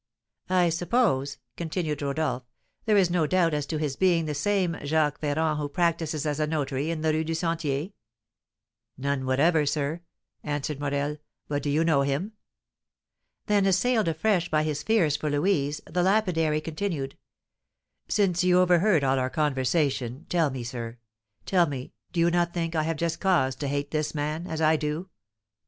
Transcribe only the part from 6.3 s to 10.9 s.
a notary in the Rue du Sentier?" "None whatever, sir," answered